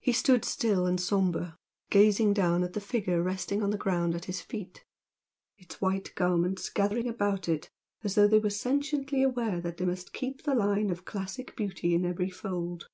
He 0.00 0.14
stood 0.14 0.42
still 0.42 0.86
and 0.86 0.98
sombre, 0.98 1.58
gazing 1.90 2.32
down 2.32 2.62
at 2.64 2.72
the 2.72 2.80
figure 2.80 3.22
resting 3.22 3.62
on 3.62 3.68
the 3.68 3.76
ground 3.76 4.14
at 4.14 4.24
his 4.24 4.40
feet, 4.40 4.86
its 5.58 5.82
white 5.82 6.14
garments 6.14 6.70
gathering 6.70 7.10
about 7.10 7.46
it 7.46 7.68
as 8.02 8.14
though 8.14 8.26
they 8.26 8.38
were 8.38 8.48
sentiently 8.48 9.22
aware 9.22 9.60
that 9.60 9.76
they 9.76 9.84
must 9.84 10.14
keep 10.14 10.44
the 10.44 10.54
line 10.54 10.88
of 10.88 11.04
classic 11.04 11.54
beauty 11.56 11.94
in 11.94 12.06
every 12.06 12.30
fold. 12.30 12.88